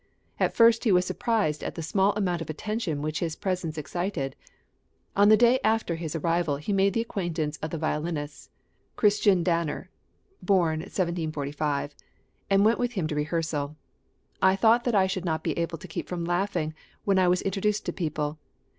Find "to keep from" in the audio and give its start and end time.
15.77-16.25